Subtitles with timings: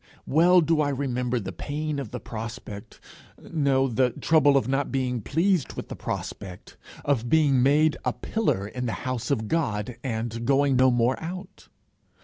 [0.25, 2.99] Well do I remember the pain of the prospect
[3.39, 8.67] no, the trouble at not being pleased with the prospect of being made a pillar
[8.67, 11.67] in the house of God, and going no more out!